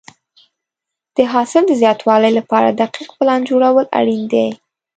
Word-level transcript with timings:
د 1.15 1.17
حاصل 1.33 1.63
د 1.67 1.71
زیاتوالي 1.81 2.31
لپاره 2.39 2.69
دقیق 2.81 3.09
پلان 3.17 3.41
جوړول 3.49 3.85
اړین 3.99 4.21
دي. 4.33 4.47